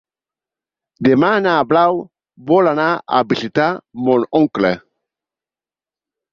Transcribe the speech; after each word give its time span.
Demà 1.07 1.29
na 1.47 1.53
Blau 1.73 1.99
vol 2.53 2.71
anar 2.73 2.87
a 3.19 3.21
visitar 3.35 3.69
mon 4.09 4.29
oncle. 4.43 4.75